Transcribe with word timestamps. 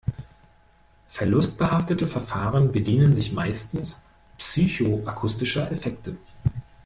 Verlustbehaftete 1.09 2.07
Verfahren 2.07 2.71
bedienen 2.71 3.13
sich 3.13 3.33
meistens 3.33 4.03
psychoakustischer 4.39 5.71
Effekte. 5.71 6.17